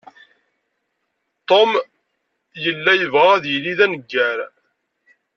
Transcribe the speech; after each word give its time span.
Tom 1.47 1.71
yella 2.63 2.91
yebɣa 2.95 3.27
ad 3.35 3.45
yili 3.51 3.73
d 3.77 3.79
aneggar. 3.85 4.39